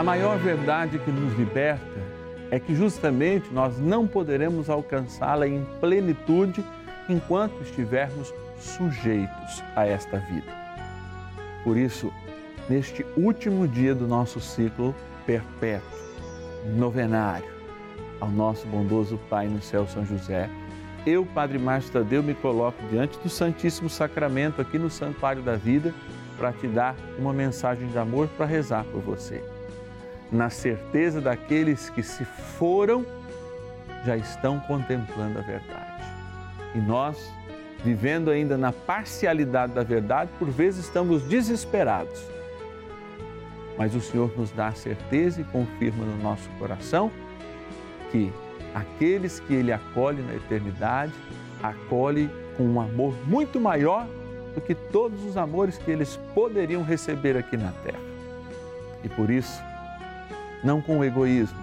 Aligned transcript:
a 0.00 0.02
maior 0.02 0.38
verdade 0.38 0.98
que 0.98 1.10
nos 1.10 1.34
liberta 1.34 1.84
é 2.50 2.58
que 2.58 2.74
justamente 2.74 3.52
nós 3.52 3.78
não 3.78 4.06
poderemos 4.06 4.70
alcançá-la 4.70 5.46
em 5.46 5.62
plenitude 5.78 6.64
enquanto 7.06 7.60
estivermos 7.60 8.32
sujeitos 8.58 9.62
a 9.76 9.86
esta 9.86 10.16
vida. 10.16 10.50
Por 11.62 11.76
isso, 11.76 12.10
neste 12.66 13.04
último 13.14 13.68
dia 13.68 13.94
do 13.94 14.08
nosso 14.08 14.40
ciclo 14.40 14.94
perpétuo, 15.26 15.98
novenário, 16.78 17.50
ao 18.20 18.30
nosso 18.30 18.66
bondoso 18.68 19.20
Pai 19.28 19.48
no 19.48 19.60
céu, 19.60 19.86
São 19.86 20.06
José, 20.06 20.48
eu, 21.04 21.26
Padre 21.26 21.58
Márcio 21.58 21.92
Tadeu, 21.92 22.22
me 22.22 22.32
coloco 22.32 22.82
diante 22.90 23.18
do 23.18 23.28
Santíssimo 23.28 23.90
Sacramento 23.90 24.62
aqui 24.62 24.78
no 24.78 24.88
Santuário 24.88 25.42
da 25.42 25.56
Vida 25.56 25.92
para 26.38 26.54
te 26.54 26.66
dar 26.66 26.96
uma 27.18 27.34
mensagem 27.34 27.86
de 27.88 27.98
amor 27.98 28.28
para 28.28 28.46
rezar 28.46 28.82
por 28.84 29.02
você. 29.02 29.59
Na 30.32 30.48
certeza 30.48 31.20
daqueles 31.20 31.90
que 31.90 32.02
se 32.02 32.24
foram, 32.24 33.04
já 34.04 34.16
estão 34.16 34.60
contemplando 34.60 35.38
a 35.38 35.42
verdade. 35.42 36.02
E 36.74 36.78
nós, 36.78 37.32
vivendo 37.84 38.30
ainda 38.30 38.56
na 38.56 38.72
parcialidade 38.72 39.72
da 39.72 39.82
verdade, 39.82 40.30
por 40.38 40.48
vezes 40.48 40.84
estamos 40.84 41.22
desesperados. 41.24 42.22
Mas 43.76 43.94
o 43.94 44.00
Senhor 44.00 44.32
nos 44.36 44.50
dá 44.52 44.68
a 44.68 44.72
certeza 44.72 45.40
e 45.40 45.44
confirma 45.44 46.04
no 46.04 46.16
nosso 46.22 46.48
coração 46.58 47.10
que 48.12 48.32
aqueles 48.74 49.40
que 49.40 49.54
Ele 49.54 49.72
acolhe 49.72 50.22
na 50.22 50.34
eternidade, 50.34 51.12
acolhe 51.62 52.30
com 52.56 52.64
um 52.64 52.80
amor 52.80 53.14
muito 53.26 53.58
maior 53.58 54.06
do 54.54 54.60
que 54.60 54.74
todos 54.74 55.24
os 55.24 55.36
amores 55.36 55.78
que 55.78 55.90
eles 55.90 56.18
poderiam 56.34 56.82
receber 56.82 57.36
aqui 57.36 57.56
na 57.56 57.72
terra. 57.84 58.00
E 59.02 59.08
por 59.08 59.30
isso, 59.30 59.62
não 60.62 60.80
com 60.80 61.04
egoísmo, 61.04 61.58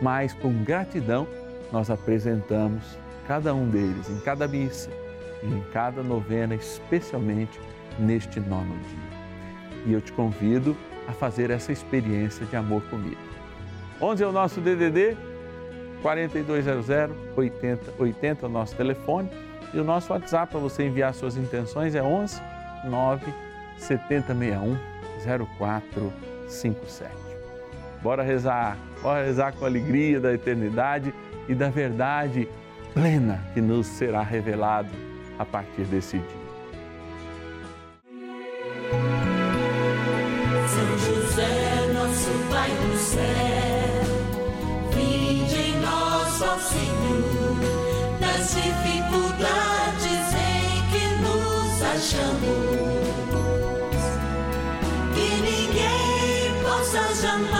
mas 0.00 0.32
com 0.32 0.52
gratidão, 0.64 1.26
nós 1.72 1.90
apresentamos 1.90 2.98
cada 3.26 3.54
um 3.54 3.68
deles 3.68 4.08
em 4.08 4.18
cada 4.20 4.48
missa 4.48 4.90
e 5.42 5.46
em 5.46 5.62
cada 5.72 6.02
novena, 6.02 6.54
especialmente 6.54 7.60
neste 7.98 8.40
nono 8.40 8.74
dia. 8.74 9.20
E 9.86 9.92
eu 9.92 10.00
te 10.00 10.12
convido 10.12 10.76
a 11.06 11.12
fazer 11.12 11.50
essa 11.50 11.72
experiência 11.72 12.44
de 12.46 12.56
amor 12.56 12.82
comigo. 12.84 13.20
11 14.00 14.22
é 14.22 14.26
o 14.26 14.32
nosso 14.32 14.60
DDD 14.60 15.16
4200 16.02 16.88
8080 17.36 18.46
é 18.46 18.48
o 18.48 18.50
nosso 18.50 18.74
telefone 18.74 19.30
e 19.72 19.78
o 19.78 19.84
nosso 19.84 20.12
WhatsApp 20.12 20.50
para 20.50 20.60
você 20.60 20.84
enviar 20.84 21.14
suas 21.14 21.36
intenções 21.36 21.94
é 21.94 22.02
11 22.02 22.40
9 22.84 23.32
7061 23.76 24.76
0457. 25.58 27.29
Bora 28.02 28.22
rezar, 28.22 28.78
bora 29.02 29.24
rezar 29.24 29.52
com 29.52 29.66
alegria 29.66 30.18
da 30.18 30.32
eternidade 30.32 31.12
e 31.48 31.54
da 31.54 31.68
verdade 31.68 32.48
plena 32.94 33.40
que 33.52 33.60
nos 33.60 33.86
será 33.86 34.22
revelado 34.22 34.88
a 35.38 35.44
partir 35.44 35.84
desse 35.84 36.18
dia. 36.18 36.40
São 40.66 40.98
José, 40.98 41.92
nosso 41.92 42.30
Pai 42.50 42.70
do 42.70 42.96
céu, 42.96 44.02
vinde 44.94 45.56
em 45.56 45.80
nós, 45.80 46.42
ó 46.42 46.58
Senhor, 46.58 47.56
nas 48.20 48.54
dificuldades 48.54 50.34
em 50.34 50.82
que 50.90 51.04
nos 51.20 51.82
achamos. 51.82 52.40
Que 55.14 55.28
ninguém 55.42 56.62
possa 56.62 57.14
jamais 57.14 57.59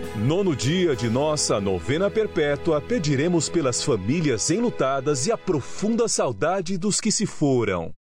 Nono 0.15 0.53
dia 0.53 0.93
de 0.93 1.09
nossa 1.09 1.61
novena 1.61 2.11
perpétua, 2.11 2.81
pediremos 2.81 3.47
pelas 3.47 3.81
famílias 3.81 4.51
enlutadas 4.51 5.25
e 5.25 5.31
a 5.31 5.37
profunda 5.37 6.05
saudade 6.09 6.77
dos 6.77 6.99
que 6.99 7.09
se 7.09 7.25
foram. 7.25 7.93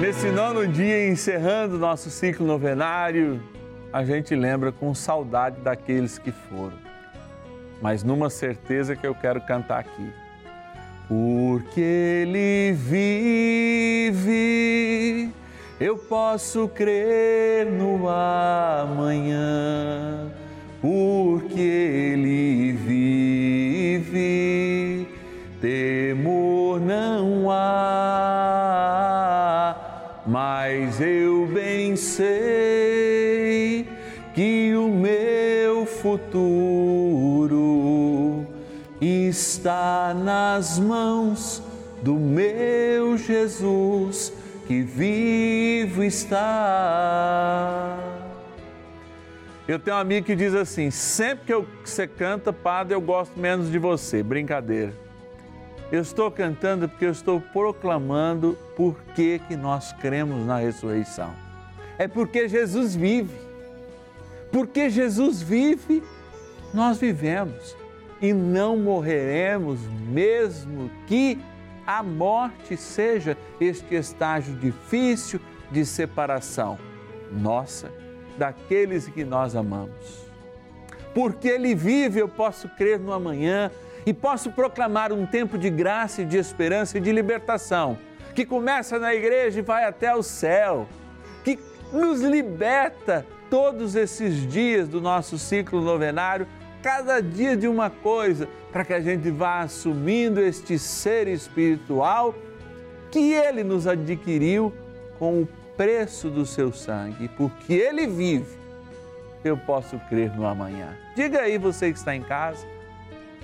Nesse 0.00 0.32
nono 0.32 0.66
dia, 0.66 1.08
encerrando 1.08 1.78
nosso 1.78 2.10
ciclo 2.10 2.44
novenário, 2.44 3.40
a 3.92 4.04
gente 4.04 4.34
lembra 4.34 4.72
com 4.72 4.92
saudade 4.92 5.60
daqueles 5.60 6.18
que 6.18 6.32
foram. 6.32 6.76
Mas 7.80 8.02
numa 8.02 8.28
certeza 8.28 8.96
que 8.96 9.06
eu 9.06 9.14
quero 9.14 9.40
cantar 9.40 9.78
aqui. 9.78 10.12
Porque 11.06 11.80
Ele 11.80 12.72
vive 12.72 14.12
eu 15.80 15.96
posso 15.96 16.68
crer 16.68 17.66
no 17.66 18.08
amanhã, 18.08 19.40
porque 20.80 21.60
Ele 21.60 22.72
vive, 22.72 24.18
temor 25.60 26.80
não 26.80 27.50
há, 27.50 27.74
mas 30.26 31.00
eu 31.00 31.46
bem 31.46 31.96
sei 31.96 33.88
que 34.32 34.74
o 34.76 34.88
meu 34.88 35.84
futuro 35.86 37.64
está 39.00 40.14
nas 40.14 40.78
mãos 40.78 41.60
do 42.02 42.14
meu 42.14 43.16
Jesus 43.18 44.32
que 44.66 44.82
vivo 44.82 46.02
está. 46.02 47.98
Eu 49.66 49.78
tenho 49.78 49.96
um 49.96 50.00
amigo 50.00 50.26
que 50.26 50.36
diz 50.36 50.54
assim: 50.54 50.90
sempre 50.90 51.46
que 51.46 51.54
eu, 51.54 51.66
você 51.84 52.06
canta, 52.06 52.52
padre, 52.52 52.94
eu 52.94 53.00
gosto 53.00 53.38
menos 53.38 53.70
de 53.70 53.78
você. 53.78 54.22
Brincadeira. 54.22 54.92
Eu 55.92 56.02
estou 56.02 56.30
cantando 56.30 56.88
porque 56.88 57.04
eu 57.04 57.12
estou 57.12 57.40
proclamando 57.40 58.58
por 58.76 58.96
que 59.14 59.40
nós 59.56 59.92
cremos 59.92 60.44
na 60.46 60.58
ressurreição. 60.58 61.32
É 61.98 62.08
porque 62.08 62.48
Jesus 62.48 62.96
vive. 62.96 63.36
Porque 64.50 64.88
Jesus 64.90 65.42
vive, 65.42 66.02
nós 66.72 66.98
vivemos. 66.98 67.76
E 68.20 68.32
não 68.32 68.76
morreremos, 68.76 69.80
mesmo 70.08 70.90
que 71.06 71.38
a 71.86 72.02
morte 72.02 72.76
seja 72.76 73.36
este 73.60 73.94
estágio 73.94 74.54
difícil 74.54 75.40
de 75.70 75.84
separação 75.84 76.78
nossa 77.30 77.90
daqueles 78.38 79.08
que 79.08 79.24
nós 79.24 79.54
amamos. 79.54 80.24
Porque 81.14 81.48
Ele 81.48 81.74
vive, 81.74 82.20
eu 82.20 82.28
posso 82.28 82.68
crer 82.70 82.98
no 82.98 83.12
amanhã 83.12 83.70
e 84.04 84.12
posso 84.12 84.50
proclamar 84.50 85.12
um 85.12 85.24
tempo 85.24 85.56
de 85.56 85.70
graça 85.70 86.22
e 86.22 86.24
de 86.24 86.36
esperança 86.36 86.98
e 86.98 87.00
de 87.00 87.12
libertação, 87.12 87.96
que 88.34 88.44
começa 88.44 88.98
na 88.98 89.14
igreja 89.14 89.60
e 89.60 89.62
vai 89.62 89.84
até 89.84 90.14
o 90.14 90.22
céu, 90.22 90.88
que 91.44 91.58
nos 91.92 92.20
liberta 92.20 93.24
todos 93.48 93.94
esses 93.94 94.46
dias 94.48 94.88
do 94.88 95.00
nosso 95.00 95.38
ciclo 95.38 95.80
novenário, 95.80 96.46
cada 96.84 97.22
dia 97.22 97.56
de 97.56 97.66
uma 97.66 97.88
coisa, 97.88 98.46
para 98.70 98.84
que 98.84 98.92
a 98.92 99.00
gente 99.00 99.30
vá 99.30 99.60
assumindo 99.60 100.38
este 100.38 100.78
ser 100.78 101.26
espiritual 101.28 102.34
que 103.10 103.32
Ele 103.32 103.64
nos 103.64 103.86
adquiriu 103.86 104.70
com 105.18 105.40
o 105.40 105.48
preço 105.78 106.28
do 106.28 106.44
seu 106.44 106.74
sangue, 106.74 107.26
porque 107.38 107.72
Ele 107.72 108.06
vive, 108.06 108.58
eu 109.42 109.56
posso 109.56 109.98
crer 110.10 110.36
no 110.36 110.46
amanhã. 110.46 110.94
Diga 111.16 111.40
aí 111.40 111.56
você 111.56 111.90
que 111.90 111.96
está 111.96 112.14
em 112.14 112.20
casa, 112.20 112.66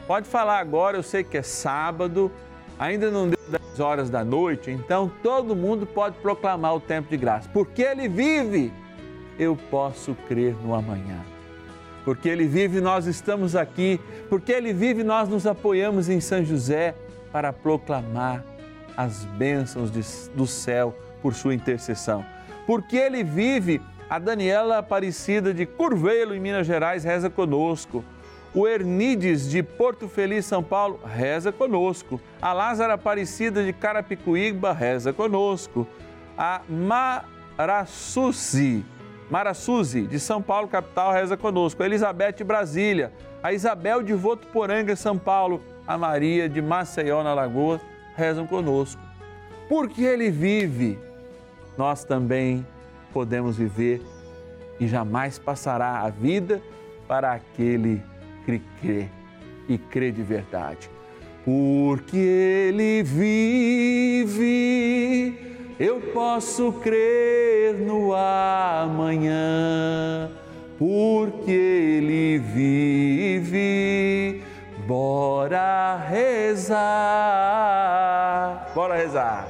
pode 0.06 0.28
falar 0.28 0.58
agora, 0.58 0.98
eu 0.98 1.02
sei 1.02 1.24
que 1.24 1.38
é 1.38 1.42
sábado, 1.42 2.30
ainda 2.78 3.10
não 3.10 3.26
deu 3.26 3.38
10 3.48 3.80
horas 3.80 4.10
da 4.10 4.22
noite, 4.22 4.70
então 4.70 5.10
todo 5.22 5.56
mundo 5.56 5.86
pode 5.86 6.18
proclamar 6.18 6.74
o 6.74 6.80
tempo 6.80 7.08
de 7.08 7.16
graça, 7.16 7.48
porque 7.50 7.80
Ele 7.80 8.06
vive, 8.06 8.70
eu 9.38 9.56
posso 9.70 10.14
crer 10.28 10.54
no 10.62 10.74
amanhã. 10.74 11.29
Porque 12.10 12.28
Ele 12.28 12.48
vive, 12.48 12.80
nós 12.80 13.06
estamos 13.06 13.54
aqui, 13.54 14.00
porque 14.28 14.50
Ele 14.50 14.72
vive, 14.72 15.04
nós 15.04 15.28
nos 15.28 15.46
apoiamos 15.46 16.08
em 16.08 16.20
São 16.20 16.44
José 16.44 16.92
para 17.30 17.52
proclamar 17.52 18.44
as 18.96 19.24
bênçãos 19.24 19.92
de, 19.92 20.00
do 20.34 20.44
céu 20.44 20.92
por 21.22 21.34
sua 21.34 21.54
intercessão. 21.54 22.26
Porque 22.66 22.96
Ele 22.96 23.22
vive, 23.22 23.80
a 24.08 24.18
Daniela 24.18 24.78
Aparecida 24.78 25.54
de 25.54 25.64
Curvelo, 25.64 26.34
em 26.34 26.40
Minas 26.40 26.66
Gerais, 26.66 27.04
reza 27.04 27.30
conosco. 27.30 28.04
O 28.52 28.66
Ernides 28.66 29.48
de 29.48 29.62
Porto 29.62 30.08
Feliz, 30.08 30.44
São 30.46 30.64
Paulo, 30.64 30.98
reza 31.06 31.52
conosco. 31.52 32.20
A 32.42 32.52
Lázara 32.52 32.94
Aparecida 32.94 33.62
de 33.62 33.72
Carapicuíba, 33.72 34.72
reza 34.72 35.12
conosco. 35.12 35.86
A 36.36 36.60
Marassuzi, 37.56 38.84
Marassuzi 39.30 40.02
de 40.02 40.18
São 40.18 40.42
Paulo, 40.42 40.66
capital, 40.66 41.12
reza 41.12 41.36
conosco. 41.36 41.82
A 41.82 41.86
Elizabeth 41.86 42.42
Brasília. 42.44 43.12
A 43.42 43.52
Isabel 43.52 44.02
de 44.02 44.12
Votuporanga, 44.12 44.96
São 44.96 45.16
Paulo. 45.16 45.62
A 45.86 45.96
Maria 45.96 46.48
de 46.48 46.60
Maceió, 46.60 47.22
na 47.22 47.32
Lagoa, 47.32 47.80
rezam 48.16 48.46
conosco. 48.46 49.00
Porque 49.68 50.02
Ele 50.02 50.30
vive, 50.30 50.98
nós 51.78 52.04
também 52.04 52.66
podemos 53.12 53.56
viver 53.56 54.02
e 54.80 54.88
jamais 54.88 55.38
passará 55.38 56.00
a 56.00 56.10
vida 56.10 56.60
para 57.06 57.32
aquele 57.32 58.02
que 58.44 58.60
crê 58.80 59.08
e 59.68 59.78
crê 59.78 60.10
de 60.10 60.22
verdade. 60.22 60.90
Porque 61.44 62.16
Ele 62.16 63.02
vive, 63.02 64.36
eu 65.80 65.98
posso 66.12 66.72
crer 66.74 67.74
no 67.80 68.12
amanhã. 68.14 69.40
Porque 70.78 71.50
Ele 71.50 72.38
vive, 72.38 73.50
bora 74.86 75.96
rezar. 75.96 76.80
Bora 78.74 78.94
rezar. 78.96 79.48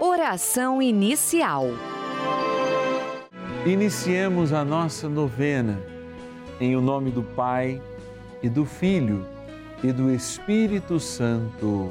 Oração 0.00 0.80
inicial. 0.80 1.66
Iniciemos 3.66 4.54
a 4.54 4.64
nossa 4.64 5.06
novena 5.10 5.78
em 6.58 6.74
o 6.74 6.80
nome 6.80 7.10
do 7.10 7.22
Pai 7.22 7.82
e 8.42 8.48
do 8.48 8.64
Filho 8.64 9.26
e 9.84 9.92
do 9.92 10.10
Espírito 10.10 10.98
Santo. 10.98 11.90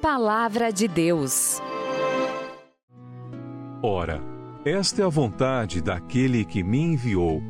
Palavra 0.00 0.72
de 0.72 0.86
Deus. 0.86 1.60
Ora, 3.82 4.22
esta 4.64 5.02
é 5.02 5.04
a 5.04 5.08
vontade 5.08 5.80
daquele 5.80 6.44
que 6.44 6.62
me 6.62 6.80
enviou, 6.80 7.42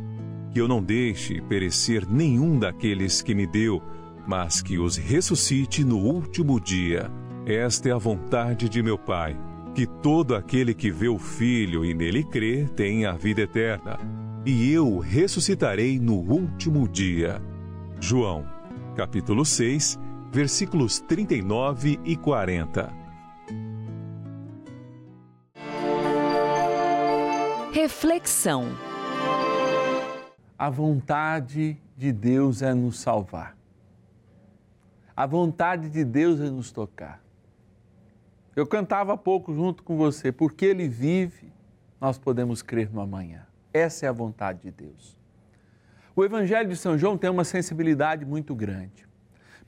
que 0.53 0.61
eu 0.61 0.69
não 0.69 0.83
deixe 0.83 1.41
perecer 1.43 2.07
nenhum 2.09 2.59
daqueles 2.59 3.23
que 3.23 3.35
me 3.35 3.47
deu, 3.47 3.83
mas 4.27 4.61
que 4.61 4.79
os 4.79 4.97
ressuscite 4.97 5.85
no 5.85 5.99
último 5.99 6.61
dia. 6.61 7.11
Esta 7.47 7.89
é 7.89 7.93
a 7.93 7.99
vontade 7.99 8.69
de 8.69 8.83
meu 8.83 8.99
Pai 8.99 9.37
que 9.77 9.87
todo 9.87 10.35
aquele 10.35 10.73
que 10.73 10.91
vê 10.91 11.07
o 11.07 11.19
Filho 11.19 11.85
e 11.85 11.93
nele 11.93 12.25
crê 12.25 12.65
tenha 12.65 13.11
a 13.11 13.13
vida 13.13 13.43
eterna, 13.43 13.99
e 14.47 14.73
eu 14.73 14.91
o 14.91 15.01
ressuscitarei 15.01 16.01
no 16.01 16.15
último 16.15 16.89
dia. 16.89 17.43
João, 18.01 18.47
capítulo 18.95 19.45
6, 19.45 19.99
versículos 20.31 21.01
39 21.01 22.01
e 22.05 22.17
40. 22.17 22.93
Reflexão. 27.73 28.67
A 30.59 30.71
vontade 30.71 31.77
de 31.97 32.13
Deus 32.13 32.63
é 32.63 32.75
nos 32.75 32.99
salvar. 32.99 33.57
A 35.15 35.27
vontade 35.27 35.89
de 35.89 36.05
Deus 36.05 36.41
é 36.41 36.51
nos 36.51 36.71
tocar. 36.73 37.23
Eu 38.55 38.67
cantava 38.67 39.13
há 39.13 39.17
pouco 39.17 39.55
junto 39.55 39.83
com 39.83 39.97
você, 39.97 40.33
porque 40.33 40.65
Ele 40.65 40.89
vive, 40.89 41.53
nós 42.01 42.19
podemos 42.19 42.63
crer 42.63 42.91
no 42.93 43.01
amanhã. 43.01 43.47
Essa 43.73 44.07
é 44.07 44.09
a 44.09 44.13
vontade 44.13 44.63
de 44.63 44.71
Deus. 44.71 45.17
O 46.15 46.25
Evangelho 46.25 46.69
de 46.71 46.77
São 46.77 46.97
João 46.97 47.19
tem 47.19 47.29
uma 47.29 47.45
sensibilidade 47.45 48.25
muito 48.25 48.55
grande. 48.55 49.06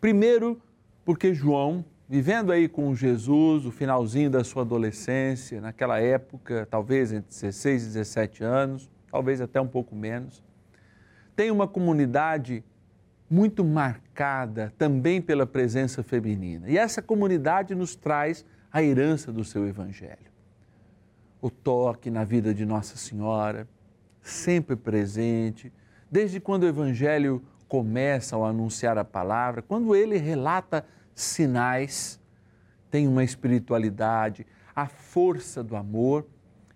Primeiro, 0.00 0.60
porque 1.04 1.34
João, 1.34 1.84
vivendo 2.08 2.52
aí 2.52 2.68
com 2.68 2.94
Jesus, 2.94 3.66
o 3.66 3.72
finalzinho 3.72 4.30
da 4.30 4.44
sua 4.44 4.62
adolescência, 4.62 5.60
naquela 5.60 5.98
época, 5.98 6.66
talvez 6.70 7.12
entre 7.12 7.28
16 7.28 7.82
e 7.82 7.86
17 7.86 8.44
anos, 8.44 8.88
talvez 9.10 9.40
até 9.40 9.60
um 9.60 9.66
pouco 9.66 9.96
menos, 9.96 10.42
tem 11.34 11.50
uma 11.50 11.66
comunidade 11.66 12.64
muito 13.30 13.64
marcada 13.64 14.72
também 14.78 15.20
pela 15.20 15.46
presença 15.46 16.02
feminina. 16.02 16.68
E 16.70 16.78
essa 16.78 17.02
comunidade 17.02 17.74
nos 17.74 17.94
traz 17.94 18.44
a 18.72 18.82
herança 18.82 19.32
do 19.32 19.44
seu 19.44 19.66
Evangelho. 19.66 20.28
O 21.40 21.50
toque 21.50 22.10
na 22.10 22.24
vida 22.24 22.54
de 22.54 22.64
Nossa 22.64 22.96
Senhora, 22.96 23.68
sempre 24.22 24.76
presente, 24.76 25.72
desde 26.10 26.40
quando 26.40 26.62
o 26.62 26.68
Evangelho 26.68 27.42
começa 27.68 28.34
ao 28.34 28.44
anunciar 28.44 28.96
a 28.96 29.04
palavra, 29.04 29.62
quando 29.62 29.94
ele 29.94 30.16
relata 30.16 30.84
sinais, 31.14 32.18
tem 32.90 33.06
uma 33.06 33.22
espiritualidade, 33.22 34.46
a 34.74 34.86
força 34.86 35.62
do 35.62 35.76
amor 35.76 36.26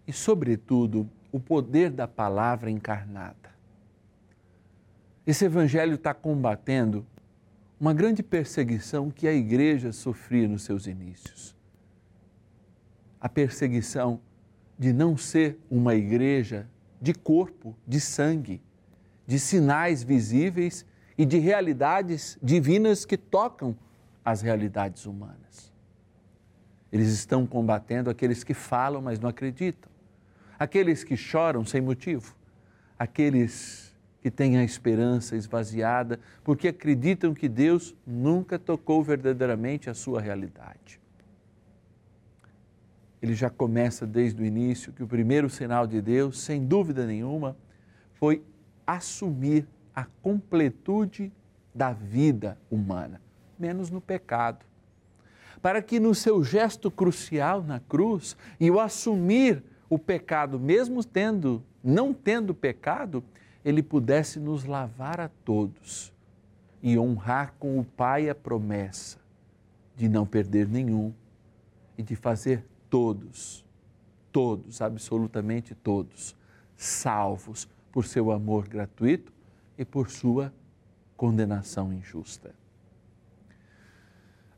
e, 0.06 0.12
sobretudo, 0.12 1.08
o 1.30 1.40
poder 1.40 1.90
da 1.90 2.06
palavra 2.06 2.70
encarnada. 2.70 3.50
Esse 5.26 5.44
Evangelho 5.44 5.94
está 5.94 6.12
combatendo 6.12 7.06
uma 7.80 7.94
grande 7.94 8.22
perseguição 8.22 9.10
que 9.10 9.26
a 9.26 9.32
igreja 9.32 9.92
sofria 9.92 10.46
nos 10.46 10.62
seus 10.62 10.86
inícios. 10.86 11.56
A 13.20 13.28
perseguição 13.28 14.20
de 14.78 14.92
não 14.92 15.16
ser 15.16 15.58
uma 15.70 15.94
igreja 15.94 16.68
de 17.00 17.14
corpo, 17.14 17.76
de 17.86 18.00
sangue, 18.00 18.60
de 19.32 19.38
sinais 19.38 20.02
visíveis 20.02 20.84
e 21.16 21.24
de 21.24 21.38
realidades 21.38 22.38
divinas 22.42 23.06
que 23.06 23.16
tocam 23.16 23.74
as 24.22 24.42
realidades 24.42 25.06
humanas. 25.06 25.72
Eles 26.92 27.08
estão 27.08 27.46
combatendo 27.46 28.10
aqueles 28.10 28.44
que 28.44 28.52
falam, 28.52 29.00
mas 29.00 29.18
não 29.18 29.30
acreditam, 29.30 29.90
aqueles 30.58 31.02
que 31.02 31.16
choram 31.16 31.64
sem 31.64 31.80
motivo, 31.80 32.36
aqueles 32.98 33.96
que 34.20 34.30
têm 34.30 34.58
a 34.58 34.64
esperança 34.64 35.34
esvaziada 35.34 36.20
porque 36.44 36.68
acreditam 36.68 37.32
que 37.32 37.48
Deus 37.48 37.94
nunca 38.06 38.58
tocou 38.58 39.02
verdadeiramente 39.02 39.88
a 39.88 39.94
sua 39.94 40.20
realidade. 40.20 41.00
Ele 43.22 43.34
já 43.34 43.48
começa 43.48 44.06
desde 44.06 44.42
o 44.42 44.44
início 44.44 44.92
que 44.92 45.02
o 45.02 45.08
primeiro 45.08 45.48
sinal 45.48 45.86
de 45.86 46.02
Deus, 46.02 46.38
sem 46.38 46.66
dúvida 46.66 47.06
nenhuma, 47.06 47.56
foi 48.12 48.44
assumir 48.94 49.66
a 49.94 50.04
completude 50.04 51.32
da 51.74 51.92
vida 51.92 52.58
humana, 52.70 53.20
menos 53.58 53.90
no 53.90 54.00
pecado. 54.00 54.64
Para 55.60 55.80
que 55.80 56.00
no 56.00 56.14
seu 56.14 56.42
gesto 56.42 56.90
crucial 56.90 57.62
na 57.62 57.80
cruz 57.80 58.36
e 58.58 58.70
o 58.70 58.80
assumir 58.80 59.62
o 59.88 59.98
pecado, 59.98 60.58
mesmo 60.58 61.04
tendo, 61.04 61.62
não 61.82 62.12
tendo 62.12 62.54
pecado, 62.54 63.22
ele 63.64 63.82
pudesse 63.82 64.40
nos 64.40 64.64
lavar 64.64 65.20
a 65.20 65.28
todos 65.28 66.12
e 66.82 66.98
honrar 66.98 67.54
com 67.58 67.78
o 67.78 67.84
Pai 67.84 68.28
a 68.28 68.34
promessa 68.34 69.18
de 69.94 70.08
não 70.08 70.26
perder 70.26 70.66
nenhum 70.66 71.12
e 71.96 72.02
de 72.02 72.16
fazer 72.16 72.64
todos, 72.90 73.64
todos, 74.32 74.82
absolutamente 74.82 75.74
todos, 75.74 76.34
salvos 76.76 77.68
por 77.92 78.06
seu 78.06 78.32
amor 78.32 78.66
gratuito 78.66 79.32
e 79.78 79.84
por 79.84 80.10
sua 80.10 80.52
condenação 81.16 81.92
injusta. 81.92 82.54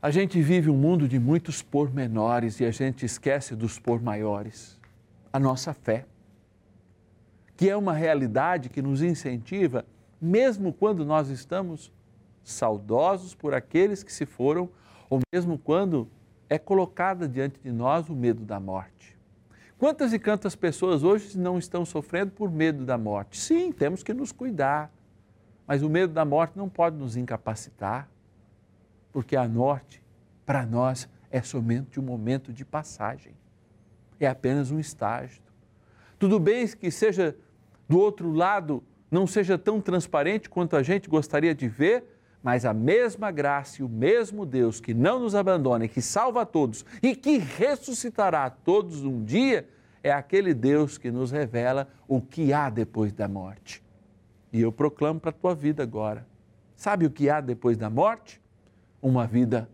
A 0.01 0.09
gente 0.09 0.41
vive 0.41 0.69
um 0.69 0.77
mundo 0.77 1.07
de 1.07 1.19
muitos 1.19 1.61
pormenores 1.61 2.59
e 2.59 2.65
a 2.65 2.71
gente 2.71 3.05
esquece 3.05 3.55
dos 3.55 3.77
por 3.77 4.01
maiores. 4.01 4.79
A 5.33 5.39
nossa 5.39 5.73
fé, 5.73 6.05
que 7.57 7.69
é 7.69 7.75
uma 7.75 7.93
realidade 7.93 8.69
que 8.69 8.81
nos 8.81 9.01
incentiva, 9.01 9.85
mesmo 10.21 10.71
quando 10.71 11.03
nós 11.03 11.29
estamos 11.29 11.91
saudosos 12.43 13.33
por 13.33 13.53
aqueles 13.53 14.03
que 14.03 14.13
se 14.13 14.25
foram, 14.25 14.69
ou 15.09 15.19
mesmo 15.33 15.57
quando 15.57 16.07
é 16.49 16.59
colocada 16.59 17.27
diante 17.27 17.59
de 17.59 17.71
nós 17.71 18.07
o 18.07 18.15
medo 18.15 18.45
da 18.45 18.59
morte. 18.59 19.14
Quantas 19.77 20.13
e 20.13 20.19
quantas 20.19 20.55
pessoas 20.55 21.03
hoje 21.03 21.37
não 21.37 21.57
estão 21.57 21.85
sofrendo 21.85 22.31
por 22.31 22.49
medo 22.49 22.85
da 22.85 22.97
morte? 22.97 23.37
Sim, 23.37 23.73
temos 23.73 24.03
que 24.03 24.13
nos 24.13 24.31
cuidar, 24.31 24.89
mas 25.67 25.81
o 25.81 25.89
medo 25.89 26.13
da 26.13 26.23
morte 26.23 26.57
não 26.57 26.69
pode 26.69 26.95
nos 26.95 27.17
incapacitar, 27.17 28.09
porque 29.11 29.35
a 29.35 29.47
morte, 29.47 30.01
para 30.45 30.65
nós, 30.65 31.09
é 31.29 31.41
somente 31.41 31.99
um 31.99 32.03
momento 32.03 32.53
de 32.53 32.63
passagem, 32.63 33.33
é 34.17 34.27
apenas 34.27 34.71
um 34.71 34.79
estágio. 34.79 35.43
Tudo 36.17 36.39
bem 36.39 36.65
que 36.67 36.89
seja 36.89 37.35
do 37.87 37.99
outro 37.99 38.31
lado, 38.31 38.81
não 39.11 39.27
seja 39.27 39.57
tão 39.57 39.81
transparente 39.81 40.49
quanto 40.49 40.77
a 40.77 40.83
gente 40.83 41.09
gostaria 41.09 41.53
de 41.53 41.67
ver, 41.67 42.14
mas 42.45 42.63
a 42.63 42.75
mesma 42.75 43.31
graça 43.31 43.81
e 43.81 43.83
o 43.83 43.89
mesmo 43.89 44.45
Deus 44.45 44.79
que 44.79 44.93
não 44.93 45.19
nos 45.19 45.33
abandona 45.33 45.85
e 45.85 45.89
que 45.89 45.99
salva 45.99 46.43
a 46.43 46.45
todos 46.45 46.85
e 47.01 47.15
que 47.15 47.39
ressuscitará 47.39 48.45
a 48.45 48.51
todos 48.51 49.03
um 49.03 49.23
dia, 49.23 49.67
é 50.03 50.11
aquele 50.11 50.53
Deus 50.53 50.95
que 50.95 51.09
nos 51.09 51.31
revela 51.31 51.87
o 52.07 52.21
que 52.21 52.53
há 52.53 52.69
depois 52.69 53.11
da 53.11 53.27
morte. 53.27 53.83
E 54.53 54.61
eu 54.61 54.71
proclamo 54.71 55.19
para 55.19 55.31
a 55.31 55.33
tua 55.33 55.55
vida 55.55 55.81
agora. 55.81 56.23
Sabe 56.75 57.07
o 57.07 57.09
que 57.09 57.31
há 57.31 57.41
depois 57.41 57.77
da 57.77 57.89
morte? 57.89 58.39
Uma 59.01 59.25
vida 59.25 59.67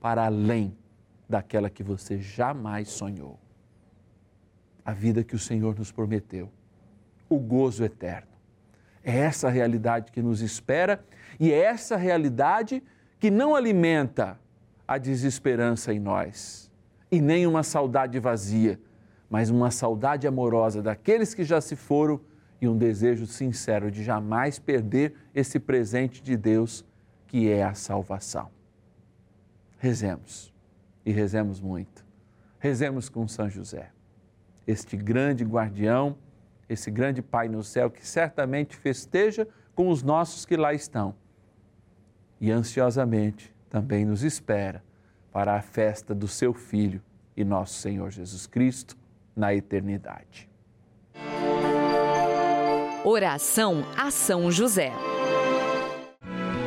para 0.00 0.26
além 0.26 0.76
daquela 1.28 1.70
que 1.70 1.84
você 1.84 2.18
jamais 2.18 2.88
sonhou. 2.88 3.38
A 4.84 4.92
vida 4.92 5.22
que 5.22 5.36
o 5.36 5.38
Senhor 5.38 5.78
nos 5.78 5.92
prometeu. 5.92 6.50
O 7.28 7.38
gozo 7.38 7.84
eterno. 7.84 8.34
É 9.04 9.16
essa 9.16 9.48
realidade 9.48 10.10
que 10.10 10.20
nos 10.20 10.40
espera 10.40 11.04
e 11.38 11.52
é 11.52 11.58
essa 11.58 11.96
realidade 11.96 12.82
que 13.18 13.30
não 13.30 13.54
alimenta 13.54 14.38
a 14.86 14.98
desesperança 14.98 15.92
em 15.92 15.98
nós 15.98 16.70
e 17.10 17.20
nem 17.20 17.46
uma 17.46 17.62
saudade 17.62 18.18
vazia, 18.18 18.80
mas 19.28 19.50
uma 19.50 19.70
saudade 19.70 20.26
amorosa 20.26 20.82
daqueles 20.82 21.34
que 21.34 21.44
já 21.44 21.60
se 21.60 21.76
foram 21.76 22.20
e 22.60 22.68
um 22.68 22.76
desejo 22.76 23.26
sincero 23.26 23.90
de 23.90 24.02
jamais 24.02 24.58
perder 24.58 25.14
esse 25.34 25.58
presente 25.58 26.22
de 26.22 26.36
Deus 26.36 26.84
que 27.26 27.50
é 27.50 27.62
a 27.62 27.74
salvação. 27.74 28.50
Rezemos 29.78 30.52
e 31.04 31.12
rezemos 31.12 31.60
muito. 31.60 32.04
Rezemos 32.58 33.08
com 33.08 33.28
São 33.28 33.50
José, 33.50 33.90
este 34.66 34.96
grande 34.96 35.44
guardião, 35.44 36.16
esse 36.68 36.90
grande 36.90 37.20
Pai 37.20 37.48
no 37.48 37.62
céu 37.62 37.90
que 37.90 38.06
certamente 38.06 38.74
festeja 38.74 39.46
com 39.74 39.88
os 39.88 40.02
nossos 40.02 40.46
que 40.46 40.56
lá 40.56 40.72
estão 40.72 41.14
e 42.40 42.50
ansiosamente 42.50 43.54
também 43.68 44.04
nos 44.04 44.22
espera 44.22 44.82
para 45.32 45.54
a 45.54 45.62
festa 45.62 46.14
do 46.14 46.26
seu 46.26 46.54
Filho 46.54 47.02
e 47.36 47.44
nosso 47.44 47.74
Senhor 47.74 48.10
Jesus 48.10 48.46
Cristo 48.46 48.96
na 49.34 49.54
eternidade. 49.54 50.48
Oração 53.04 53.84
a 53.96 54.10
São 54.10 54.50
José. 54.50 54.92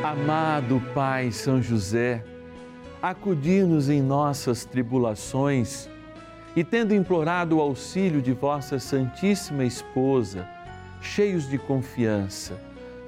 Amado 0.04 0.82
Pai 0.94 1.32
São 1.32 1.62
José, 1.62 2.24
acudir-nos 3.02 3.90
em 3.90 4.02
nossas 4.02 4.64
tribulações 4.64 5.90
e, 6.56 6.64
tendo 6.64 6.96
implorado 6.96 7.58
o 7.58 7.62
auxílio 7.62 8.22
de 8.22 8.32
vossa 8.34 8.80
Santíssima 8.80 9.66
Esposa, 9.66 10.48
cheios 11.02 11.50
de 11.50 11.58
confiança, 11.58 12.60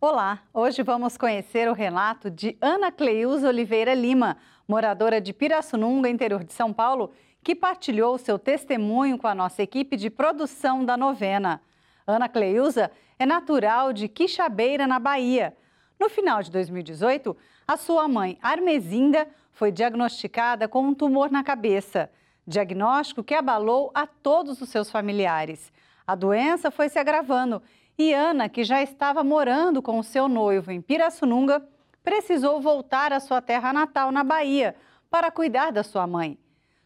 Olá, 0.00 0.44
hoje 0.54 0.80
vamos 0.84 1.16
conhecer 1.16 1.68
o 1.68 1.72
relato 1.72 2.30
de 2.30 2.56
Ana 2.60 2.92
Cleusa 2.92 3.48
Oliveira 3.48 3.94
Lima, 3.94 4.36
moradora 4.68 5.20
de 5.20 5.32
Pirassununga, 5.32 6.08
interior 6.08 6.44
de 6.44 6.52
São 6.52 6.72
Paulo, 6.72 7.10
que 7.42 7.52
partilhou 7.52 8.16
seu 8.16 8.38
testemunho 8.38 9.18
com 9.18 9.26
a 9.26 9.34
nossa 9.34 9.60
equipe 9.60 9.96
de 9.96 10.08
produção 10.08 10.84
da 10.84 10.96
novena. 10.96 11.60
Ana 12.06 12.28
Cleusa 12.28 12.92
é 13.18 13.26
natural 13.26 13.92
de 13.92 14.06
Quixabeira, 14.06 14.86
na 14.86 15.00
Bahia. 15.00 15.56
No 15.98 16.08
final 16.08 16.44
de 16.44 16.52
2018, 16.52 17.36
a 17.66 17.76
sua 17.76 18.06
mãe, 18.06 18.38
Armezinda, 18.40 19.26
foi 19.50 19.72
diagnosticada 19.72 20.68
com 20.68 20.82
um 20.82 20.94
tumor 20.94 21.28
na 21.28 21.42
cabeça, 21.42 22.08
diagnóstico 22.46 23.24
que 23.24 23.34
abalou 23.34 23.90
a 23.92 24.06
todos 24.06 24.62
os 24.62 24.68
seus 24.68 24.92
familiares. 24.92 25.72
A 26.06 26.14
doença 26.14 26.70
foi 26.70 26.88
se 26.88 27.00
agravando 27.00 27.60
e 27.98 28.14
Ana, 28.14 28.48
que 28.48 28.62
já 28.62 28.80
estava 28.80 29.24
morando 29.24 29.82
com 29.82 29.98
o 29.98 30.04
seu 30.04 30.28
noivo 30.28 30.70
em 30.70 30.80
Pirassununga, 30.80 31.66
precisou 32.04 32.60
voltar 32.60 33.12
à 33.12 33.18
sua 33.18 33.42
terra 33.42 33.72
natal, 33.72 34.12
na 34.12 34.22
Bahia, 34.22 34.76
para 35.10 35.32
cuidar 35.32 35.72
da 35.72 35.82
sua 35.82 36.06
mãe. 36.06 36.38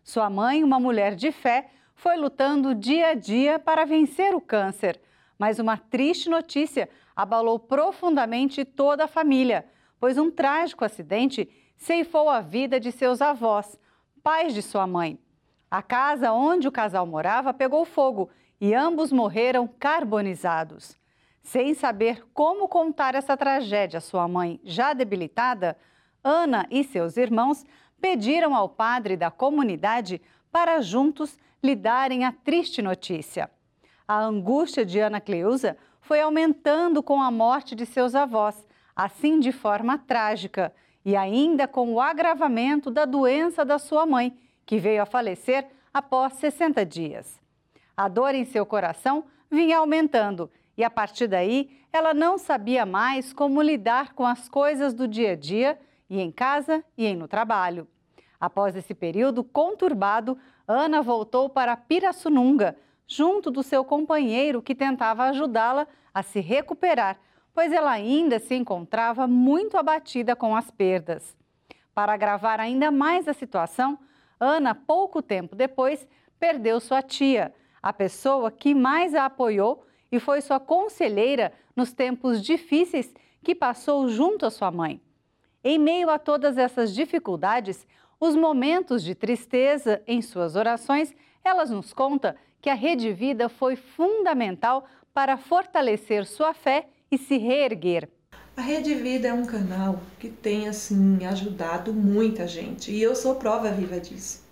Sua 0.02 0.30
mãe, 0.30 0.64
uma 0.64 0.80
mulher 0.80 1.14
de 1.14 1.30
fé, 1.30 1.68
foi 1.94 2.16
lutando 2.16 2.74
dia 2.74 3.08
a 3.08 3.14
dia 3.14 3.58
para 3.58 3.84
vencer 3.84 4.34
o 4.34 4.40
câncer. 4.40 4.98
Mas 5.38 5.58
uma 5.58 5.76
triste 5.76 6.30
notícia 6.30 6.88
abalou 7.14 7.58
profundamente 7.58 8.64
toda 8.64 9.04
a 9.04 9.08
família, 9.08 9.66
pois 10.00 10.16
um 10.16 10.30
trágico 10.30 10.82
acidente 10.82 11.46
ceifou 11.76 12.30
a 12.30 12.40
vida 12.40 12.80
de 12.80 12.90
seus 12.90 13.20
avós, 13.20 13.78
pais 14.22 14.54
de 14.54 14.62
sua 14.62 14.86
mãe. 14.86 15.18
A 15.70 15.82
casa 15.82 16.32
onde 16.32 16.66
o 16.66 16.72
casal 16.72 17.06
morava 17.06 17.52
pegou 17.52 17.84
fogo 17.84 18.30
e 18.58 18.74
ambos 18.74 19.12
morreram 19.12 19.68
carbonizados. 19.68 21.01
Sem 21.42 21.74
saber 21.74 22.24
como 22.32 22.68
contar 22.68 23.14
essa 23.14 23.36
tragédia 23.36 23.98
à 23.98 24.00
sua 24.00 24.28
mãe, 24.28 24.60
já 24.64 24.92
debilitada, 24.92 25.76
Ana 26.22 26.66
e 26.70 26.84
seus 26.84 27.16
irmãos 27.16 27.64
pediram 28.00 28.54
ao 28.54 28.68
padre 28.68 29.16
da 29.16 29.30
comunidade 29.30 30.20
para 30.52 30.80
juntos 30.80 31.36
lhe 31.62 31.74
darem 31.74 32.24
a 32.24 32.32
triste 32.32 32.80
notícia. 32.80 33.50
A 34.06 34.20
angústia 34.20 34.84
de 34.84 35.00
Ana 35.00 35.20
Cleusa 35.20 35.76
foi 36.00 36.20
aumentando 36.20 37.02
com 37.02 37.20
a 37.20 37.30
morte 37.30 37.74
de 37.74 37.86
seus 37.86 38.14
avós, 38.14 38.66
assim 38.94 39.40
de 39.40 39.50
forma 39.50 39.98
trágica, 39.98 40.72
e 41.04 41.16
ainda 41.16 41.66
com 41.66 41.92
o 41.92 42.00
agravamento 42.00 42.90
da 42.90 43.04
doença 43.04 43.64
da 43.64 43.78
sua 43.78 44.06
mãe, 44.06 44.36
que 44.64 44.78
veio 44.78 45.02
a 45.02 45.06
falecer 45.06 45.66
após 45.92 46.34
60 46.34 46.86
dias. 46.86 47.40
A 47.96 48.08
dor 48.08 48.34
em 48.34 48.44
seu 48.44 48.64
coração 48.64 49.24
vinha 49.50 49.78
aumentando 49.78 50.50
e 50.76 50.84
a 50.84 50.90
partir 50.90 51.26
daí 51.26 51.70
ela 51.92 52.14
não 52.14 52.38
sabia 52.38 52.86
mais 52.86 53.32
como 53.32 53.60
lidar 53.60 54.14
com 54.14 54.26
as 54.26 54.48
coisas 54.48 54.94
do 54.94 55.06
dia 55.06 55.32
a 55.32 55.36
dia 55.36 55.78
e 56.08 56.20
em 56.20 56.30
casa 56.30 56.84
e 56.96 57.14
no 57.14 57.28
trabalho. 57.28 57.86
Após 58.40 58.74
esse 58.74 58.94
período 58.94 59.44
conturbado, 59.44 60.36
Ana 60.66 61.02
voltou 61.02 61.48
para 61.48 61.76
Pirassununga, 61.76 62.76
junto 63.06 63.50
do 63.50 63.62
seu 63.62 63.84
companheiro 63.84 64.62
que 64.62 64.74
tentava 64.74 65.24
ajudá-la 65.24 65.86
a 66.14 66.22
se 66.22 66.40
recuperar, 66.40 67.18
pois 67.54 67.72
ela 67.72 67.90
ainda 67.90 68.38
se 68.38 68.54
encontrava 68.54 69.26
muito 69.26 69.76
abatida 69.76 70.34
com 70.34 70.56
as 70.56 70.70
perdas. 70.70 71.36
Para 71.94 72.14
agravar 72.14 72.58
ainda 72.58 72.90
mais 72.90 73.28
a 73.28 73.34
situação, 73.34 73.98
Ana, 74.40 74.74
pouco 74.74 75.20
tempo 75.22 75.54
depois, 75.54 76.08
perdeu 76.40 76.80
sua 76.80 77.02
tia, 77.02 77.54
a 77.82 77.92
pessoa 77.92 78.50
que 78.50 78.74
mais 78.74 79.14
a 79.14 79.26
apoiou 79.26 79.84
e 80.12 80.20
foi 80.20 80.42
sua 80.42 80.60
conselheira 80.60 81.52
nos 81.74 81.92
tempos 81.92 82.42
difíceis 82.42 83.12
que 83.42 83.54
passou 83.54 84.06
junto 84.08 84.44
à 84.44 84.50
sua 84.50 84.70
mãe. 84.70 85.00
Em 85.64 85.78
meio 85.78 86.10
a 86.10 86.18
todas 86.18 86.58
essas 86.58 86.94
dificuldades, 86.94 87.86
os 88.20 88.36
momentos 88.36 89.02
de 89.02 89.14
tristeza 89.14 90.02
em 90.06 90.20
suas 90.20 90.54
orações, 90.54 91.14
elas 91.42 91.70
nos 91.70 91.92
conta 91.92 92.36
que 92.60 92.68
a 92.68 92.74
Rede 92.74 93.12
Vida 93.12 93.48
foi 93.48 93.74
fundamental 93.74 94.86
para 95.14 95.36
fortalecer 95.36 96.26
sua 96.26 96.52
fé 96.52 96.86
e 97.10 97.18
se 97.18 97.38
reerguer. 97.38 98.08
A 98.56 98.60
Rede 98.60 98.94
Vida 98.94 99.28
é 99.28 99.32
um 99.32 99.46
canal 99.46 99.98
que 100.20 100.28
tem 100.28 100.68
assim 100.68 101.24
ajudado 101.24 101.92
muita 101.92 102.46
gente 102.46 102.92
e 102.92 103.02
eu 103.02 103.16
sou 103.16 103.36
prova 103.36 103.70
viva 103.70 103.98
disso. 103.98 104.42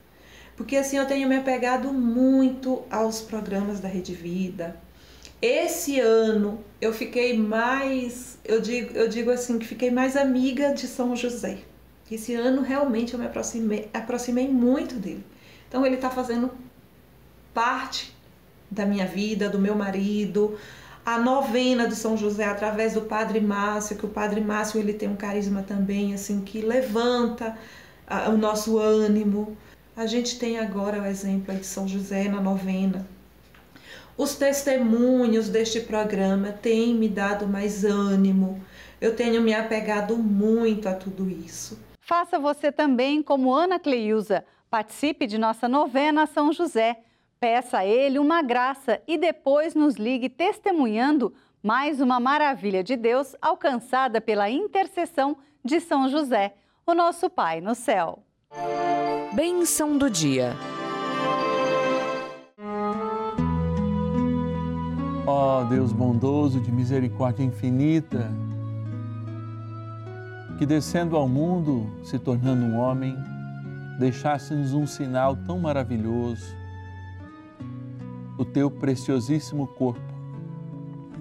Porque 0.57 0.77
assim 0.77 0.97
eu 0.97 1.07
tenho 1.07 1.29
me 1.29 1.37
apegado 1.37 1.93
muito 1.93 2.83
aos 2.91 3.21
programas 3.21 3.79
da 3.79 3.89
Rede 3.89 4.15
Vida, 4.15 4.81
esse 5.43 5.99
ano 6.01 6.63
eu 6.81 6.93
fiquei 6.93 7.37
mais, 7.37 8.39
eu 8.45 8.61
digo, 8.61 8.97
eu 8.97 9.09
digo 9.09 9.31
assim, 9.31 9.59
que 9.59 9.67
fiquei 9.67 9.91
mais 9.91 10.17
amiga 10.17 10.73
de 10.75 10.87
São 10.87 11.15
José. 11.17 11.59
Esse 12.11 12.35
ano 12.35 12.63
realmente 12.63 13.15
eu 13.15 13.21
me 13.21 13.27
aproximei, 13.27 13.89
aproximei 13.95 14.49
muito 14.49 14.97
dele. 14.97 15.25
Então 15.69 15.87
ele 15.87 15.95
está 15.95 16.11
fazendo 16.11 16.51
parte 17.55 18.15
da 18.71 18.85
minha 18.85 19.07
vida, 19.07 19.49
do 19.49 19.59
meu 19.59 19.75
marido, 19.75 20.59
a 21.05 21.19
novena 21.19 21.89
de 21.89 21.95
São 21.95 22.17
José 22.17 22.45
através 22.45 22.95
do 22.95 23.03
Padre 23.03 23.41
Márcio, 23.41 23.97
que 23.97 24.07
o 24.07 24.09
Padre 24.09 24.41
Márcio 24.41 24.79
ele 24.79 24.93
tem 24.93 25.09
um 25.09 25.17
carisma 25.17 25.63
também 25.63 26.13
assim 26.13 26.41
que 26.41 26.61
levanta 26.61 27.57
o 28.29 28.37
nosso 28.37 28.79
ânimo. 28.79 29.57
A 29.97 30.07
gente 30.07 30.39
tem 30.39 30.59
agora 30.59 31.01
o 31.01 31.07
exemplo 31.07 31.55
de 31.55 31.67
São 31.67 31.87
José 31.87 32.29
na 32.29 32.41
novena, 32.41 33.07
os 34.21 34.35
testemunhos 34.35 35.49
deste 35.49 35.81
programa 35.81 36.53
têm 36.53 36.95
me 36.95 37.09
dado 37.09 37.49
mais 37.49 37.87
ânimo. 37.87 38.63
Eu 39.01 39.17
tenho 39.17 39.41
me 39.41 39.55
apegado 39.55 40.15
muito 40.15 40.91
a 40.91 40.95
tudo 40.95 41.27
isso. 41.31 41.83
Faça 42.03 42.39
você 42.39 42.71
também 42.71 43.23
como 43.23 43.51
Ana 43.51 43.79
Cleusa. 43.79 44.45
Participe 44.69 45.27
de 45.27 45.39
nossa 45.39 45.67
novena 45.67 46.27
São 46.27 46.53
José. 46.53 46.99
Peça 47.41 47.79
a 47.79 47.87
ele 47.87 48.19
uma 48.19 48.43
graça 48.43 49.01
e 49.09 49.17
depois 49.17 49.75
nos 49.75 49.95
ligue 49.95 50.29
testemunhando 50.29 51.33
mais 51.63 51.99
uma 51.99 52.21
maravilha 52.21 52.85
de 52.85 52.97
Deus 52.97 53.35
alcançada 53.41 54.21
pela 54.21 54.51
intercessão 54.51 55.39
de 55.65 55.81
São 55.81 56.11
José, 56.11 56.53
o 56.87 56.93
nosso 56.93 57.31
Pai 57.31 57.63
no 57.63 57.75
céu. 57.75 58.23
Bênção 59.33 59.97
do 59.97 60.11
dia. 60.11 60.55
Ó 65.33 65.61
oh, 65.61 65.65
Deus 65.65 65.93
bondoso 65.93 66.61
de 66.61 66.73
misericórdia 66.73 67.45
infinita, 67.45 68.33
que 70.59 70.67
descendo 70.67 71.17
ao 71.17 71.29
mundo, 71.29 71.87
se 72.03 72.19
tornando 72.19 72.65
um 72.65 72.77
homem, 72.77 73.17
deixasse-nos 73.97 74.75
um 74.75 74.89
sinal 74.89 75.37
tão 75.37 75.61
maravilhoso 75.61 76.45
o 78.37 78.45
teu 78.45 78.69
preciosíssimo 78.69 79.69
corpo, 79.69 80.03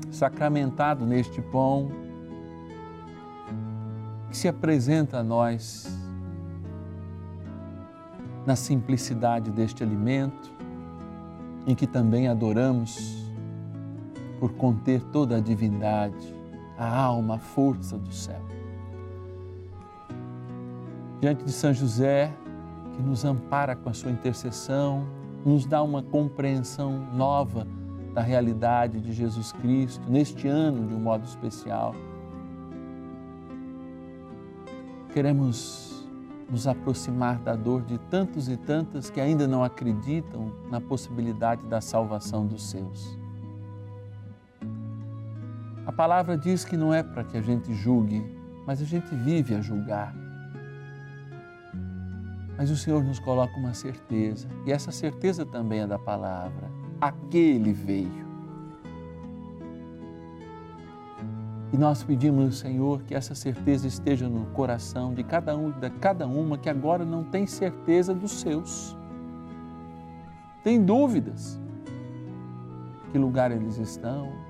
sacramentado 0.09 1.05
neste 1.05 1.39
pão, 1.39 1.91
que 4.31 4.37
se 4.37 4.47
apresenta 4.47 5.19
a 5.19 5.23
nós 5.23 5.87
na 8.43 8.55
simplicidade 8.55 9.51
deste 9.51 9.83
alimento, 9.83 10.51
em 11.67 11.75
que 11.75 11.85
também 11.85 12.27
adoramos 12.27 13.18
por 14.39 14.53
conter 14.53 15.01
toda 15.03 15.37
a 15.37 15.39
divindade, 15.39 16.35
a 16.77 16.97
alma, 16.97 17.35
a 17.35 17.39
força 17.39 17.97
do 17.97 18.11
céu. 18.11 18.41
Diante 21.19 21.43
de 21.43 21.51
São 21.51 21.73
José, 21.73 22.33
que 22.95 23.01
nos 23.01 23.25
ampara 23.25 23.75
com 23.75 23.89
a 23.89 23.93
sua 23.93 24.09
intercessão, 24.09 25.05
nos 25.45 25.65
dá 25.65 25.83
uma 25.83 26.01
compreensão 26.01 27.05
nova 27.13 27.67
da 28.13 28.21
realidade 28.21 29.01
de 29.01 29.11
Jesus 29.11 29.51
Cristo 29.51 30.09
neste 30.09 30.47
ano 30.47 30.87
de 30.87 30.93
um 30.93 30.99
modo 30.99 31.25
especial. 31.25 31.93
Queremos 35.13 36.07
nos 36.49 36.65
aproximar 36.65 37.39
da 37.39 37.55
dor 37.55 37.81
de 37.81 37.97
tantos 37.97 38.47
e 38.47 38.55
tantas 38.55 39.09
que 39.09 39.19
ainda 39.19 39.47
não 39.47 39.63
acreditam 39.63 40.51
na 40.71 40.79
possibilidade 40.79 41.63
da 41.67 41.81
salvação 41.81 42.47
dos 42.47 42.69
seus. 42.69 43.18
Palavra 45.99 46.37
diz 46.37 46.63
que 46.63 46.77
não 46.77 46.93
é 46.93 47.03
para 47.03 47.25
que 47.25 47.35
a 47.35 47.41
gente 47.41 47.73
julgue, 47.73 48.23
mas 48.65 48.81
a 48.81 48.85
gente 48.85 49.13
vive 49.13 49.53
a 49.53 49.59
julgar. 49.59 50.15
Mas 52.57 52.71
o 52.71 52.77
Senhor 52.77 53.03
nos 53.03 53.19
coloca 53.19 53.53
uma 53.57 53.73
certeza, 53.73 54.47
e 54.65 54.71
essa 54.71 54.93
certeza 54.93 55.45
também 55.45 55.81
é 55.81 55.87
da 55.87 55.99
palavra. 55.99 56.71
Aquele 57.01 57.73
veio. 57.73 58.25
E 61.73 61.77
nós 61.77 62.01
pedimos, 62.01 62.59
Senhor, 62.59 63.01
que 63.01 63.13
essa 63.13 63.35
certeza 63.35 63.85
esteja 63.85 64.29
no 64.29 64.45
coração 64.53 65.13
de 65.13 65.21
cada 65.21 65.57
um, 65.57 65.69
de 65.69 65.89
cada 65.89 66.25
uma 66.25 66.57
que 66.57 66.69
agora 66.69 67.03
não 67.03 67.25
tem 67.25 67.45
certeza 67.45 68.15
dos 68.15 68.39
seus. 68.39 68.95
Tem 70.63 70.81
dúvidas. 70.81 71.59
Que 73.11 73.17
lugar 73.17 73.51
eles 73.51 73.77
estão? 73.77 74.48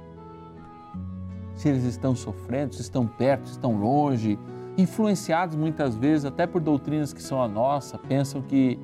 Se 1.59 1.67
eles 1.67 1.83
estão 1.83 2.15
sofrendo, 2.15 2.73
se 2.73 2.81
estão 2.81 3.05
perto, 3.05 3.47
se 3.47 3.51
estão 3.51 3.77
longe, 3.77 4.39
influenciados 4.77 5.57
muitas 5.57 5.93
vezes 5.93 6.23
até 6.23 6.47
por 6.47 6.61
doutrinas 6.61 7.11
que 7.11 7.21
são 7.21 7.43
a 7.43 7.49
nossa, 7.49 7.97
pensam 7.97 8.41
que 8.41 8.79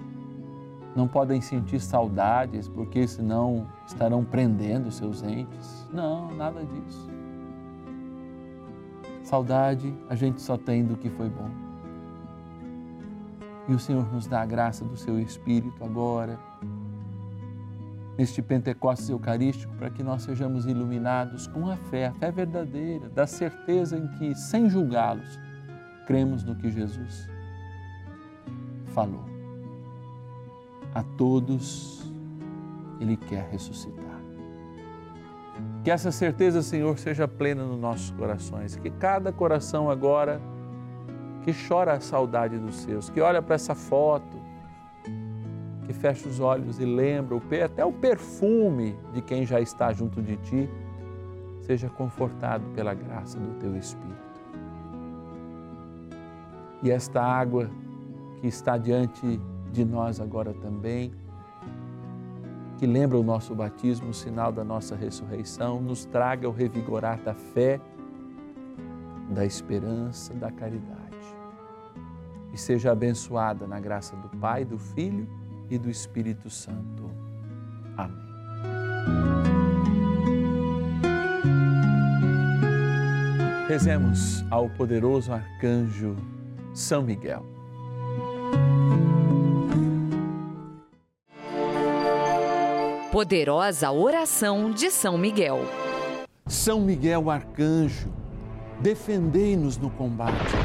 não 0.94 1.08
podem 1.08 1.40
sentir 1.40 1.80
saudades 1.80 2.68
porque 2.68 3.08
senão 3.08 3.66
estarão 3.88 4.26
prendendo 4.26 4.92
seus 4.92 5.24
entes. 5.24 5.88
Não, 5.94 6.30
nada 6.36 6.66
disso. 6.66 7.10
Saudade 9.24 9.96
a 10.10 10.16
gente 10.16 10.42
só 10.42 10.58
tem 10.58 10.84
do 10.84 10.98
que 10.98 11.10
foi 11.10 11.30
bom. 11.30 11.50
E 13.70 13.74
o 13.74 13.80
Senhor 13.80 14.06
nos 14.12 14.28
dá 14.28 14.42
a 14.42 14.46
graça 14.46 14.84
do 14.84 14.98
seu 14.98 15.18
Espírito 15.18 15.82
agora, 15.82 16.38
neste 18.18 18.42
Pentecostes 18.42 19.10
Eucarístico, 19.10 19.74
para 19.76 19.90
que 19.90 20.02
nós 20.02 20.24
sejamos 20.24 20.66
iluminados 20.66 21.48
com 21.48 21.70
a 21.70 21.76
fé, 21.76 22.08
a 22.08 22.14
fé 22.14 22.32
verdadeira, 22.32 23.10
da 23.10 23.28
certeza 23.28 23.98
em 23.98 24.08
que, 24.08 24.34
sem 24.36 24.70
julgá-los, 24.70 25.40
cremos 26.06 26.44
no 26.44 26.56
que 26.56 26.70
Jesus 26.70 27.30
falou. 28.94 29.26
A 30.94 31.04
todos 31.04 32.10
Ele 33.02 33.18
quer 33.18 33.50
ressuscitar. 33.50 34.06
Que 35.84 35.92
essa 35.92 36.12
certeza, 36.12 36.62
Senhor, 36.62 36.98
seja 36.98 37.28
plena 37.28 37.66
nos 37.66 37.80
nossos 37.80 38.12
corações. 38.12 38.76
Que 38.76 38.90
cada 38.90 39.32
coração 39.32 39.90
agora 39.90 40.42
que 41.44 41.54
chora 41.68 41.94
a 41.94 42.00
saudade 42.00 42.58
dos 42.58 42.78
seus, 42.78 43.08
que 43.08 43.22
olha 43.22 43.40
para 43.40 43.54
essa 43.54 43.76
foto, 43.76 44.36
que 45.86 45.94
fecha 45.94 46.28
os 46.28 46.40
olhos 46.40 46.80
e 46.80 46.86
lembra 46.86 47.40
até 47.64 47.86
o 47.86 47.94
perfume 47.94 48.98
de 49.14 49.22
quem 49.22 49.46
já 49.46 49.62
está 49.62 49.94
junto 49.94 50.22
de 50.22 50.36
ti, 50.38 50.70
seja 51.62 51.90
confortado 51.90 52.64
pela 52.74 52.94
graça 52.94 53.40
do 53.40 53.60
teu 53.60 53.76
Espírito. 53.76 54.16
E 56.82 56.92
esta 56.92 57.22
água 57.22 57.70
que 58.42 58.48
está 58.48 58.78
diante 58.78 59.40
de 59.72 59.86
nós 59.86 60.20
agora 60.20 60.54
também, 60.54 61.12
que 62.78 62.86
lembra 62.86 63.18
o 63.18 63.24
nosso 63.24 63.56
batismo, 63.56 64.10
o 64.10 64.14
sinal 64.14 64.52
da 64.52 64.64
nossa 64.64 64.96
ressurreição, 64.96 65.82
nos 65.82 66.06
traga 66.06 66.48
o 66.48 66.52
revigorar 66.52 67.20
da 67.22 67.34
fé, 67.34 67.80
da 69.30 69.46
esperança, 69.46 70.34
da 70.34 70.52
caridade. 70.52 71.06
E 72.54 72.58
seja 72.58 72.92
abençoada 72.92 73.66
na 73.66 73.80
graça 73.80 74.16
do 74.16 74.30
Pai, 74.38 74.66
do 74.66 74.78
Filho 74.78 75.28
e 75.70 75.78
do 75.78 75.90
Espírito 75.90 76.50
Santo. 76.50 77.12
Amém. 77.98 78.26
Rezemos 83.68 84.44
ao 84.52 84.70
poderoso 84.70 85.34
arcanjo 85.34 86.16
São 86.74 87.02
Miguel. 87.02 87.44
Poderosa 93.12 93.92
oração 93.92 94.72
de 94.72 94.92
São 94.92 95.18
Miguel. 95.18 95.62
São 96.46 96.82
Miguel 96.82 97.30
arcanjo, 97.30 98.14
defendei-nos 98.82 99.78
no 99.78 99.90
combate. 99.90 100.65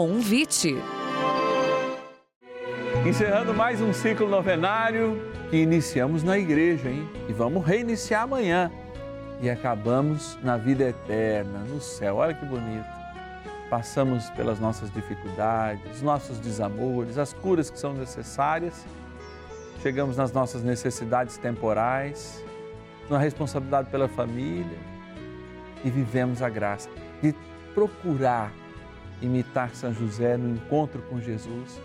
Convite. 0.00 0.78
Encerrando 3.06 3.52
mais 3.52 3.82
um 3.82 3.92
ciclo 3.92 4.26
novenário 4.30 5.20
que 5.50 5.58
iniciamos 5.58 6.22
na 6.22 6.38
igreja, 6.38 6.88
hein? 6.88 7.06
E 7.28 7.34
vamos 7.34 7.62
reiniciar 7.66 8.22
amanhã. 8.22 8.70
E 9.42 9.50
acabamos 9.50 10.38
na 10.42 10.56
vida 10.56 10.84
eterna, 10.84 11.58
no 11.68 11.82
céu. 11.82 12.16
Olha 12.16 12.32
que 12.32 12.46
bonito 12.46 12.86
passamos 13.68 14.30
pelas 14.30 14.58
nossas 14.58 14.90
dificuldades, 14.90 16.00
nossos 16.00 16.38
desamores, 16.38 17.18
as 17.18 17.34
curas 17.34 17.68
que 17.68 17.78
são 17.78 17.92
necessárias, 17.92 18.86
chegamos 19.82 20.16
nas 20.16 20.32
nossas 20.32 20.62
necessidades 20.62 21.36
temporais, 21.36 22.42
na 23.10 23.18
responsabilidade 23.18 23.90
pela 23.90 24.08
família 24.08 24.78
e 25.84 25.90
vivemos 25.90 26.40
a 26.40 26.48
graça 26.48 26.88
de 27.20 27.34
procurar 27.74 28.50
imitar 29.20 29.74
São 29.74 29.92
José 29.92 30.36
no 30.36 30.48
encontro 30.54 31.02
com 31.02 31.20
Jesus, 31.20 31.80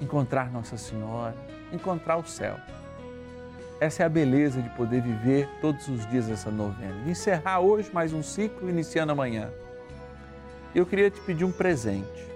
encontrar 0.00 0.50
Nossa 0.52 0.76
Senhora, 0.76 1.36
encontrar 1.72 2.16
o 2.16 2.26
céu. 2.26 2.56
Essa 3.80 4.04
é 4.04 4.06
a 4.06 4.08
beleza 4.08 4.62
de 4.62 4.68
poder 4.70 5.02
viver 5.02 5.48
todos 5.60 5.88
os 5.88 6.06
dias 6.08 6.30
essa 6.30 6.50
novena, 6.50 7.02
de 7.04 7.10
encerrar 7.10 7.60
hoje 7.60 7.90
mais 7.92 8.12
um 8.12 8.22
ciclo, 8.22 8.70
iniciando 8.70 9.12
amanhã 9.12 9.50
eu 10.74 10.86
queria 10.86 11.10
te 11.10 11.20
pedir 11.20 11.44
um 11.44 11.52
presente. 11.52 12.26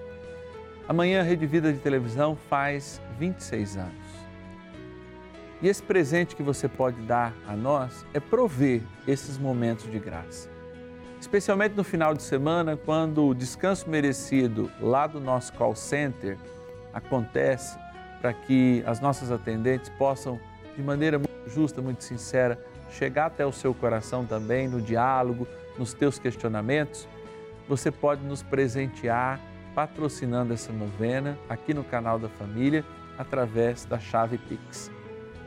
Amanhã 0.87 1.21
a 1.21 1.25
Rede 1.25 1.47
Vida 1.47 1.73
de 1.73 1.79
Televisão 1.79 2.37
faz 2.37 3.01
26 3.19 3.77
anos. 3.79 4.07
E 5.63 5.69
esse 5.69 5.83
presente 5.83 6.37
que 6.37 6.43
você 6.43 6.69
pode 6.69 7.01
dar 7.03 7.35
a 7.47 7.57
nós 7.57 8.05
é 8.13 8.21
prover 8.21 8.83
esses 9.07 9.39
momentos 9.39 9.91
de 9.91 9.99
graça. 9.99 10.51
Especialmente 11.27 11.75
no 11.75 11.83
final 11.83 12.15
de 12.15 12.23
semana, 12.23 12.77
quando 12.77 13.27
o 13.27 13.35
descanso 13.35 13.91
merecido 13.91 14.71
lá 14.81 15.09
do 15.09 15.19
nosso 15.19 15.53
call 15.55 15.75
center 15.75 16.39
acontece 16.95 17.77
para 18.21 18.33
que 18.33 18.81
as 18.87 19.01
nossas 19.01 19.33
atendentes 19.33 19.91
possam, 19.99 20.39
de 20.77 20.83
maneira 20.85 21.19
muito 21.19 21.51
justa, 21.51 21.83
muito 21.83 22.05
sincera, 22.05 22.57
chegar 22.93 23.27
até 23.27 23.45
o 23.45 23.51
seu 23.51 23.75
coração 23.75 24.25
também 24.25 24.69
no 24.69 24.81
diálogo, 24.81 25.49
nos 25.77 25.93
teus 25.93 26.17
questionamentos 26.17 27.09
você 27.69 27.91
pode 27.91 28.25
nos 28.25 28.45
presentear 28.45 29.41
patrocinando 29.75 30.55
essa 30.55 30.73
novena 30.73 31.37
aqui 31.49 31.75
no 31.75 31.83
canal 31.83 32.21
da 32.21 32.29
família 32.29 32.85
através 33.19 33.85
da 33.85 33.99
chave 33.99 34.39
Pix. 34.39 34.93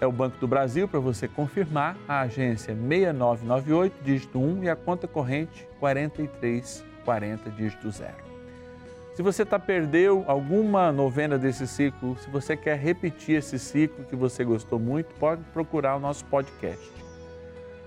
É 0.00 0.07
o 0.07 0.12
Banco 0.12 0.38
do 0.38 0.48
Brasil, 0.48 0.88
para 0.88 1.00
você 1.00 1.28
confirmar, 1.28 1.98
a 2.09 2.22
agência 2.22 2.74
6998, 2.74 4.02
dígito 4.02 4.40
1 4.40 4.64
e 4.64 4.70
a 4.70 4.76
conta 4.76 5.07
corrente 5.07 5.68
4340, 5.78 7.50
dígito 7.50 7.90
0. 7.90 8.33
Se 9.14 9.22
você 9.22 9.44
está 9.44 9.61
perdeu 9.61 10.24
alguma 10.27 10.90
novena 10.90 11.38
desse 11.38 11.68
ciclo, 11.68 12.18
se 12.18 12.29
você 12.29 12.57
quer 12.57 12.77
repetir 12.77 13.37
esse 13.37 13.61
ciclo 13.61 14.05
que 14.05 14.16
você 14.16 14.44
gostou 14.44 14.77
muito, 14.77 15.14
pode 15.20 15.40
procurar 15.53 15.94
o 15.94 16.00
nosso 16.00 16.24
podcast. 16.24 16.90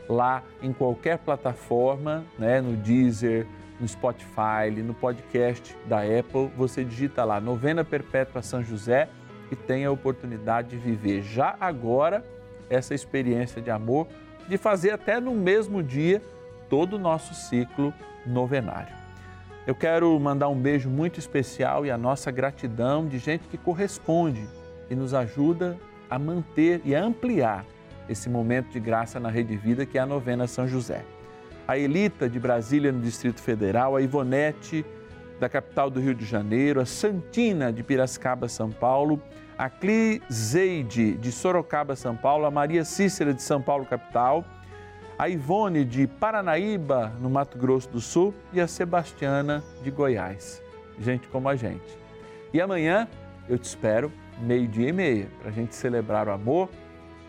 Lá 0.07 0.41
em 0.61 0.71
qualquer 0.71 1.17
plataforma, 1.17 2.23
né, 2.39 2.61
no 2.61 2.77
Deezer, 2.77 3.45
no 3.77 3.85
Spotify, 3.85 4.71
no 4.81 4.93
podcast 4.93 5.75
da 5.85 5.99
Apple, 5.99 6.49
você 6.55 6.81
digita 6.81 7.25
lá 7.25 7.41
Novena 7.41 7.83
Perpétua 7.83 8.41
São 8.41 8.63
José 8.63 9.09
e 9.51 9.55
tem 9.55 9.83
a 9.83 9.91
oportunidade 9.91 10.69
de 10.69 10.77
viver 10.77 11.23
já 11.23 11.57
agora 11.59 12.23
essa 12.69 12.95
experiência 12.95 13.61
de 13.61 13.69
amor, 13.69 14.07
de 14.47 14.57
fazer 14.57 14.91
até 14.91 15.19
no 15.19 15.35
mesmo 15.35 15.83
dia 15.83 16.21
todo 16.69 16.93
o 16.93 16.99
nosso 16.99 17.33
ciclo 17.33 17.93
novenário. 18.25 18.96
Eu 19.67 19.75
quero 19.75 20.17
mandar 20.17 20.47
um 20.47 20.57
beijo 20.57 20.89
muito 20.89 21.19
especial 21.19 21.85
e 21.85 21.91
a 21.91 21.97
nossa 21.97 22.31
gratidão 22.31 23.05
de 23.05 23.17
gente 23.17 23.49
que 23.49 23.57
corresponde 23.57 24.47
e 24.89 24.95
nos 24.95 25.13
ajuda 25.13 25.77
a 26.09 26.17
manter 26.17 26.79
e 26.85 26.95
a 26.95 27.03
ampliar 27.03 27.65
esse 28.07 28.29
momento 28.29 28.69
de 28.69 28.79
graça 28.79 29.19
na 29.19 29.29
Rede 29.29 29.57
Vida 29.57 29.85
que 29.85 29.97
é 29.97 30.01
a 30.01 30.05
novena 30.05 30.47
São 30.47 30.65
José. 30.65 31.03
A 31.67 31.77
Elita 31.77 32.29
de 32.29 32.39
Brasília, 32.39 32.93
no 32.93 33.01
Distrito 33.01 33.41
Federal, 33.41 33.97
a 33.97 34.01
Ivonete, 34.01 34.85
da 35.37 35.49
capital 35.49 35.89
do 35.89 35.99
Rio 35.99 36.15
de 36.15 36.23
Janeiro, 36.23 36.79
a 36.79 36.85
Santina 36.85 37.73
de 37.73 37.83
Piracicaba, 37.83 38.47
São 38.47 38.71
Paulo, 38.71 39.21
a 39.57 39.69
Clizeide 39.69 41.15
de 41.15 41.29
Sorocaba, 41.29 41.93
São 41.93 42.15
Paulo, 42.15 42.45
a 42.45 42.51
Maria 42.51 42.85
Cícera 42.85 43.33
de 43.33 43.41
São 43.41 43.61
Paulo, 43.61 43.85
capital, 43.85 44.45
a 45.17 45.27
Ivone 45.27 45.83
de 45.83 46.05
Paranaíba, 46.05 47.11
no 47.19 47.29
Mato 47.29 47.57
Grosso 47.57 47.89
do 47.89 47.99
Sul, 47.99 48.33
e 48.53 48.61
a 48.61 48.67
Sebastiana 48.67 49.63
de 49.83 49.89
Goiás. 49.89 50.61
Gente 50.99 51.27
como 51.27 51.49
a 51.49 51.55
gente. 51.55 51.97
E 52.53 52.61
amanhã 52.61 53.07
eu 53.49 53.57
te 53.57 53.65
espero, 53.65 54.11
meio-dia 54.39 54.89
e 54.89 54.93
meia, 54.93 55.27
para 55.39 55.49
a 55.49 55.51
gente 55.51 55.75
celebrar 55.75 56.27
o 56.27 56.31
amor. 56.31 56.69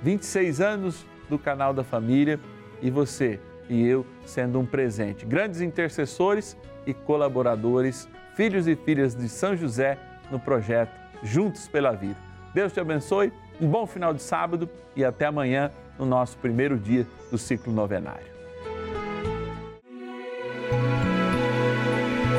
26 0.03 0.61
anos 0.61 1.07
do 1.31 1.39
canal 1.39 1.73
da 1.73 1.83
família 1.83 2.39
e 2.83 2.91
você 2.91 3.41
e 3.69 3.87
eu 3.87 4.05
sendo 4.25 4.59
um 4.59 4.67
presente. 4.67 5.25
Grandes 5.25 5.61
intercessores 5.61 6.57
e 6.87 6.93
colaboradores, 6.93 8.09
filhos 8.35 8.67
e 8.67 8.77
filhas 8.77 9.15
de 9.15 9.29
São 9.29 9.57
José 9.57 9.99
no 10.31 10.39
projeto 10.39 10.93
Juntos 11.23 11.67
pela 11.69 11.93
Vida. 11.93 12.17
Deus 12.55 12.73
te 12.73 12.81
abençoe, 12.81 13.33
um 13.61 13.69
bom 13.69 13.87
final 13.87 14.15
de 14.15 14.23
sábado 14.23 14.69
e 14.95 15.05
até 15.05 15.27
amanhã 15.27 15.71
no 15.99 16.07
nosso 16.07 16.37
primeiro 16.39 16.79
dia 16.79 17.07
do 17.31 17.37
ciclo 17.37 17.73
novenário. 17.73 18.27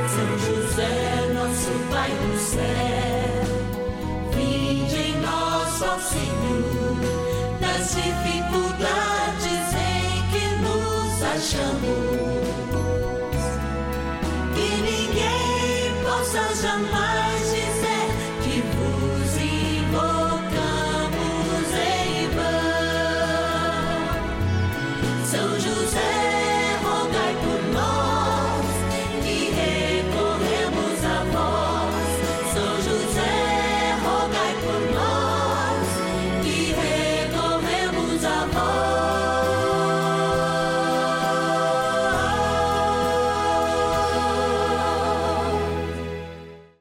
São 0.07 0.37
José, 0.39 1.33
nosso 1.33 1.71
Pai 1.91 2.09
do 2.09 2.37
céu, 2.37 3.43
vinde 4.33 4.95
em 4.95 5.21
nós, 5.21 5.81
ó 5.81 5.99
Senhor, 5.99 6.97
nas 7.61 7.95
dificuldades 7.95 9.73
em 9.75 10.23
que 10.31 10.45
nos 10.61 11.23
achamos. 11.23 12.39
Que 14.55 14.69
ninguém 14.81 16.03
possa 16.03 16.55
jamais 16.55 17.18